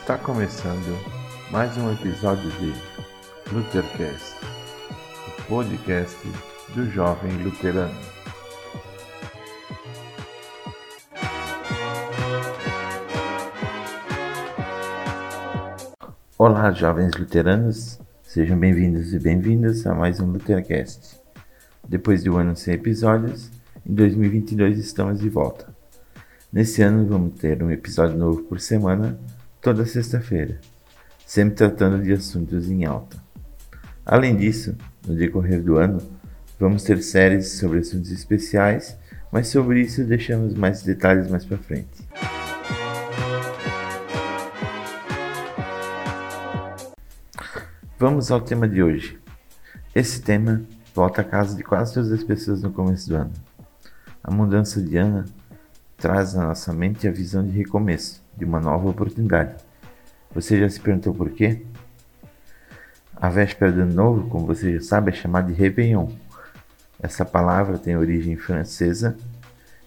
[0.00, 0.98] Está começando
[1.52, 2.74] mais um episódio de
[3.52, 4.34] Luthercast,
[5.28, 6.16] o podcast
[6.74, 7.94] do jovem luterano.
[16.36, 21.20] Olá, jovens luteranos, sejam bem-vindos e bem-vindas a mais um Luthercast.
[21.86, 23.50] Depois de um ano sem episódios,
[23.86, 25.68] em 2022 estamos de volta.
[26.52, 29.16] Nesse ano vamos ter um episódio novo por semana
[29.60, 30.58] toda sexta-feira,
[31.26, 33.22] sempre tratando de assuntos em alta.
[34.04, 36.00] Além disso, no decorrer do ano,
[36.58, 38.96] vamos ter séries sobre assuntos especiais,
[39.30, 42.08] mas sobre isso deixamos mais detalhes mais para frente.
[47.98, 49.18] Vamos ao tema de hoje.
[49.94, 50.62] Esse tema
[50.94, 53.32] volta à casa de quase todas as pessoas no começo do ano.
[54.24, 55.26] A mudança de ano
[55.98, 59.54] traz à nossa mente a visão de recomeço, de uma nova oportunidade.
[60.32, 61.64] Você já se perguntou por quê?
[63.16, 66.08] A véspera do ano novo, como você já sabe, é chamada de Réveillon.
[67.02, 69.16] Essa palavra tem origem francesa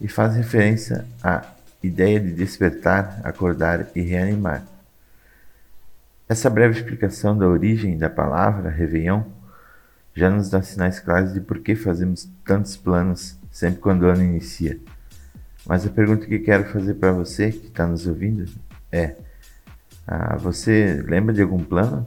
[0.00, 1.44] e faz referência à
[1.82, 4.64] ideia de despertar, acordar e reanimar.
[6.28, 9.22] Essa breve explicação da origem da palavra Réveillon
[10.14, 14.22] já nos dá sinais claros de por que fazemos tantos planos sempre quando o ano
[14.22, 14.78] inicia.
[15.68, 18.50] Mas a pergunta que quero fazer para você que está nos ouvindo
[18.90, 19.16] é:
[20.06, 22.06] ah, você lembra de algum plano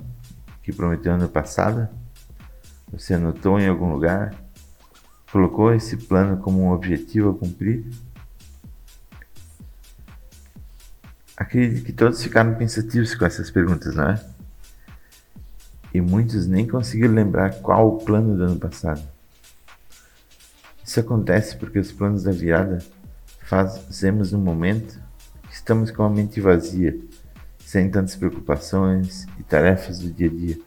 [0.64, 1.88] que prometeu ano passado?
[2.92, 4.34] Você anotou em algum lugar?
[5.32, 7.86] Colocou esse plano como um objetivo a cumprir?
[11.38, 14.26] Acredito que todos ficaram pensativos com essas perguntas, não é?
[15.94, 19.02] E muitos nem conseguiram lembrar qual o plano do ano passado.
[20.84, 22.80] Isso acontece porque os planos da virada
[23.52, 24.98] fazemos no momento
[25.50, 26.98] que estamos com a mente vazia,
[27.60, 30.58] sem tantas preocupações e tarefas do dia a dia.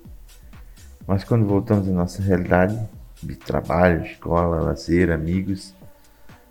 [1.06, 2.78] Mas quando voltamos à nossa realidade,
[3.22, 5.74] de trabalho, escola, lazer, amigos,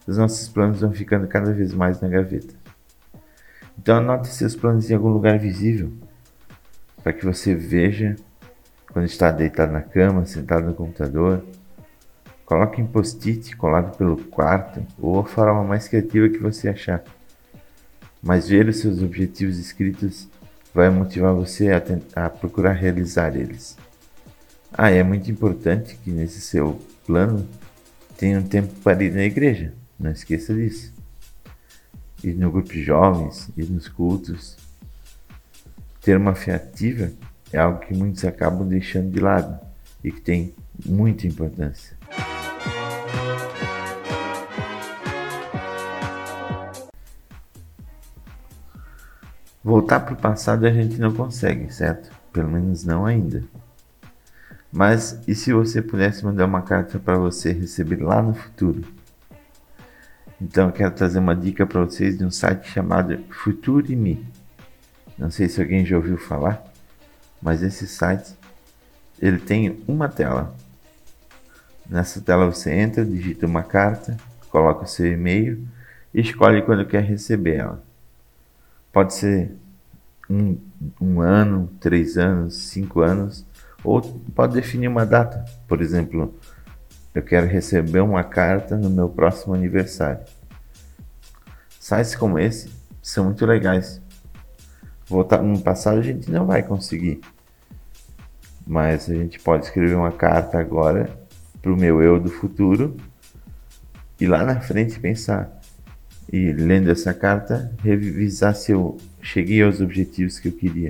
[0.08, 2.56] os nossos planos vão ficando cada vez mais na gaveta.
[3.78, 5.94] Então anote seus planos em algum lugar visível,
[7.04, 8.16] para que você veja
[8.92, 11.46] quando está deitado na cama, sentado no computador,
[12.46, 17.04] Coloque em post-it colado pelo quarto ou a forma mais criativa que você achar.
[18.22, 20.28] Mas ver os seus objetivos escritos
[20.74, 21.82] vai motivar você a,
[22.26, 23.78] a procurar realizar eles.
[24.72, 27.48] Ah, é muito importante que nesse seu plano
[28.18, 29.74] tenha um tempo para ir na igreja.
[30.00, 30.92] Não esqueça disso.
[32.24, 34.58] Ir no grupo de jovens, ir nos cultos.
[36.02, 37.12] Ter uma fé ativa
[37.52, 39.60] é algo que muitos acabam deixando de lado
[40.04, 40.54] e que tem
[40.86, 41.96] muita importância.
[49.64, 52.12] Voltar para o passado a gente não consegue, certo?
[52.34, 53.44] Pelo menos não ainda.
[54.70, 58.84] Mas e se você pudesse mandar uma carta para você receber lá no futuro?
[60.42, 64.28] Então eu quero trazer uma dica para vocês de um site chamado Future Me.
[65.18, 66.62] Não sei se alguém já ouviu falar,
[67.42, 68.36] mas esse site
[69.22, 70.54] ele tem uma tela.
[71.90, 74.18] Nessa tela você entra, digita uma carta,
[74.50, 75.66] coloca o seu e-mail
[76.14, 77.93] e escolhe quando quer receber ela.
[78.94, 79.58] Pode ser
[80.30, 80.56] um,
[81.02, 83.44] um ano, três anos, cinco anos,
[83.84, 84.00] ou
[84.36, 85.44] pode definir uma data.
[85.68, 86.32] Por exemplo,
[87.16, 90.24] eu quero receber uma carta no meu próximo aniversário.
[91.80, 92.72] Sites como esse
[93.02, 94.00] são muito legais.
[95.08, 97.20] Voltar no passado a gente não vai conseguir.
[98.66, 101.10] Mas a gente pode escrever uma carta agora
[101.64, 102.96] para o meu eu do futuro
[104.20, 105.63] e lá na frente pensar
[106.34, 110.90] e lendo essa carta, revisar se eu cheguei aos objetivos que eu queria.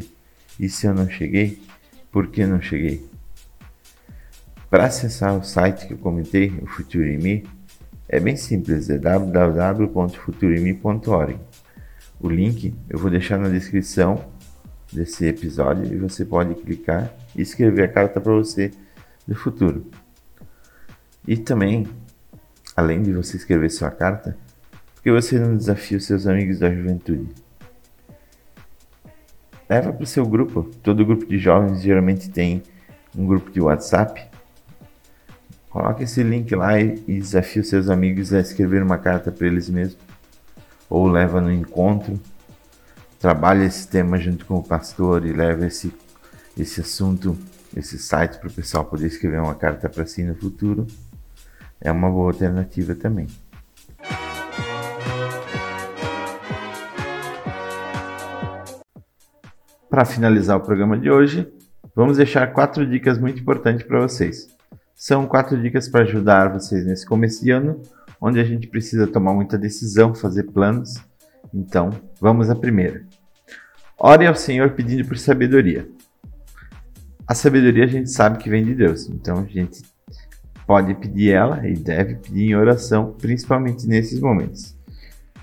[0.58, 1.62] E se eu não cheguei,
[2.10, 3.06] por que não cheguei?
[4.70, 7.46] Para acessar o site que eu comentei, o Futurime,
[8.08, 11.38] é bem simples, é www.futurime.org.
[12.22, 14.24] O link eu vou deixar na descrição
[14.94, 18.72] desse episódio e você pode clicar e escrever a carta para você
[19.28, 19.92] do futuro.
[21.28, 21.86] E também,
[22.78, 24.38] além de você escrever sua carta,
[25.04, 27.28] que você não desafia os seus amigos da juventude?
[29.70, 30.64] Leva para o seu grupo.
[30.82, 32.64] Todo grupo de jovens geralmente tem
[33.16, 34.30] um grupo de WhatsApp.
[35.70, 39.70] Coloque esse link lá e desafie os seus amigos a escrever uma carta para eles
[39.70, 39.98] mesmos.
[40.90, 42.18] Ou leva no encontro.
[43.20, 45.94] Trabalhe esse tema junto com o pastor e leva esse,
[46.58, 47.38] esse assunto,
[47.76, 50.88] esse site para o pessoal poder escrever uma carta para si no futuro.
[51.82, 53.28] É uma boa alternativa também.
[59.94, 61.48] Para finalizar o programa de hoje,
[61.96, 64.48] vamos deixar quatro dicas muito importantes para vocês.
[64.96, 67.80] São quatro dicas para ajudar vocês nesse começo de ano,
[68.20, 70.96] onde a gente precisa tomar muita decisão, fazer planos.
[71.54, 73.06] Então, vamos à primeira.
[73.96, 75.88] Ore ao Senhor pedindo por sabedoria.
[77.28, 79.84] A sabedoria a gente sabe que vem de Deus, então a gente
[80.66, 84.76] pode pedir ela e deve pedir em oração, principalmente nesses momentos.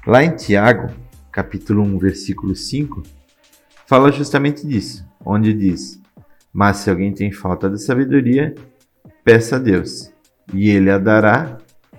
[0.05, 0.93] Lá em Tiago,
[1.31, 3.20] capítulo 1, versículo 5,
[3.91, 6.01] fala justamente disso, onde diz:
[6.53, 8.55] Mas se alguém tem falta de sabedoria,
[9.25, 10.13] peça a Deus,
[10.55, 11.59] e ele a dará,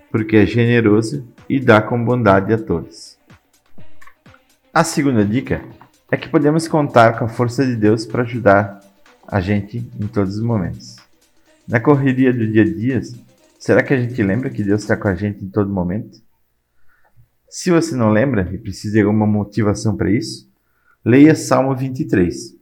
[0.09, 3.17] porque é generoso e dá com bondade a todos.
[4.73, 5.61] A segunda dica
[6.09, 8.79] é que podemos contar com a força de Deus para ajudar
[9.27, 10.95] a gente em todos os momentos.
[11.67, 13.01] Na correria do dia a dia,
[13.59, 16.21] será que a gente lembra que Deus está com a gente em todo momento?
[17.49, 20.50] Se você não lembra e precisa de alguma motivação para isso,
[21.03, 22.55] leia Salmo 23.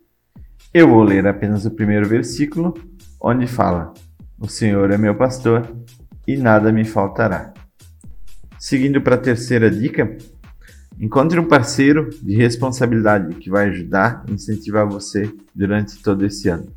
[0.74, 2.74] Eu vou ler apenas o primeiro versículo,
[3.22, 3.94] onde fala:
[4.40, 5.70] O Senhor é meu pastor
[6.26, 7.54] e nada me faltará.
[8.58, 10.18] Seguindo para a terceira dica,
[11.00, 16.68] encontre um parceiro de responsabilidade que vai ajudar e incentivar você durante todo esse ano.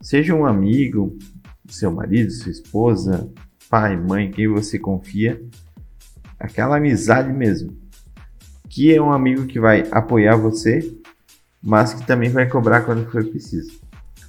[0.00, 1.16] Seja um amigo,
[1.68, 3.30] seu marido, sua esposa,
[3.68, 5.42] pai, mãe, quem você confia,
[6.38, 7.85] aquela amizade mesmo
[8.76, 10.94] que é um amigo que vai apoiar você,
[11.62, 13.80] mas que também vai cobrar quando for preciso.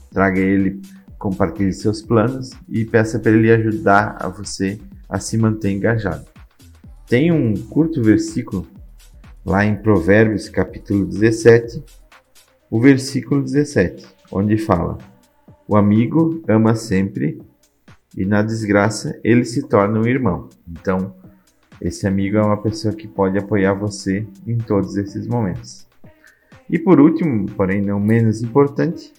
[0.10, 0.82] Traga ele,
[1.20, 4.80] compartilhe seus planos e peça para ele ajudar a você
[5.10, 6.26] a se manter engajado.
[7.06, 8.66] Tem um curto versículo
[9.46, 11.84] lá em Provérbios, capítulo 17,
[12.72, 14.98] o versículo 17, onde fala:
[15.68, 17.42] O amigo ama sempre
[18.16, 20.48] e na desgraça ele se torna um irmão.
[20.66, 21.14] Então,
[21.82, 25.86] esse amigo é uma pessoa que pode apoiar você em todos esses momentos.
[26.70, 29.14] E por último, porém não menos importante,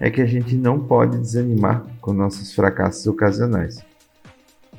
[0.00, 3.84] é que a gente não pode desanimar com nossos fracassos ocasionais.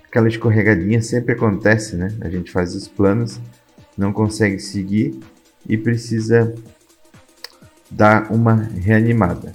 [0.05, 2.09] Aquela escorregadinha sempre acontece, né?
[2.21, 3.39] A gente faz os planos,
[3.97, 5.19] não consegue seguir
[5.67, 6.53] e precisa
[7.89, 9.53] dar uma reanimada.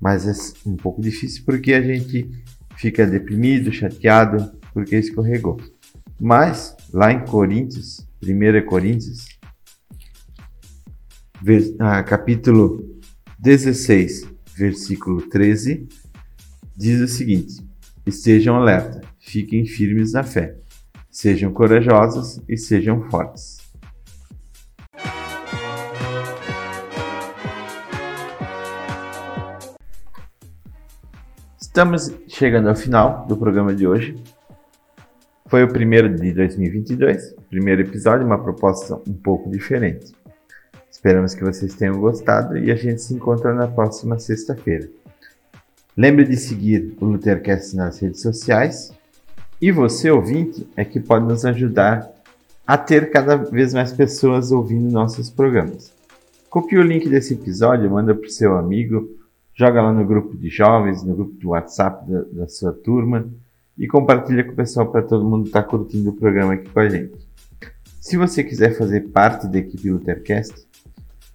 [0.00, 2.30] Mas é um pouco difícil porque a gente
[2.76, 5.58] fica deprimido, chateado porque escorregou.
[6.26, 9.26] Mas, lá em Coríntios, 1 Coríntios,
[11.78, 12.98] ah, capítulo
[13.38, 14.26] 16,
[14.56, 15.86] versículo 13,
[16.74, 17.62] diz o seguinte:
[18.06, 20.56] Estejam alerta, fiquem firmes na fé,
[21.10, 23.58] sejam corajosos e sejam fortes.
[31.60, 34.16] Estamos chegando ao final do programa de hoje.
[35.54, 40.12] Foi o primeiro de 2022, primeiro episódio, uma proposta um pouco diferente.
[40.90, 44.88] Esperamos que vocês tenham gostado e a gente se encontra na próxima sexta-feira.
[45.96, 48.92] Lembre de seguir o Luthercast nas redes sociais
[49.62, 52.10] e você, ouvinte, é que pode nos ajudar
[52.66, 55.94] a ter cada vez mais pessoas ouvindo nossos programas.
[56.50, 59.08] Copie o link desse episódio, manda para o seu amigo,
[59.54, 63.30] joga lá no grupo de jovens, no grupo do WhatsApp da, da sua turma
[63.76, 66.80] e compartilha com o pessoal para todo mundo estar tá curtindo o programa aqui com
[66.80, 67.18] a gente.
[68.00, 70.66] Se você quiser fazer parte da equipe Luthercast,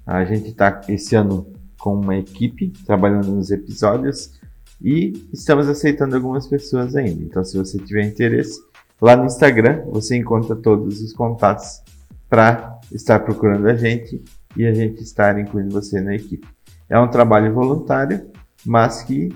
[0.05, 4.39] a gente está esse ano com uma equipe trabalhando nos episódios
[4.81, 7.23] e estamos aceitando algumas pessoas ainda.
[7.23, 8.59] Então, se você tiver interesse,
[9.01, 11.81] lá no Instagram você encontra todos os contatos
[12.29, 14.23] para estar procurando a gente
[14.55, 16.47] e a gente estar incluindo você na equipe.
[16.87, 18.29] É um trabalho voluntário,
[18.65, 19.29] mas que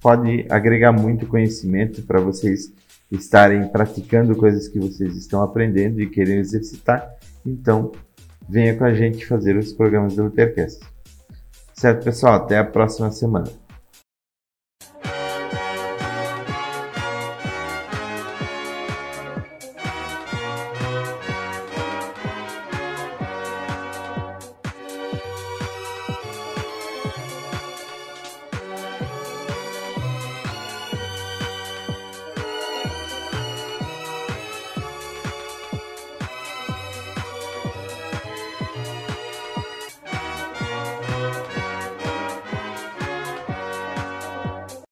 [0.00, 2.72] pode agregar muito conhecimento para vocês
[3.10, 7.08] estarem praticando coisas que vocês estão aprendendo e querem exercitar.
[7.44, 7.92] Então,
[8.48, 10.80] venha com a gente fazer os programas do Luthercast.
[11.72, 12.34] Certo, pessoal?
[12.34, 13.67] Até a próxima semana.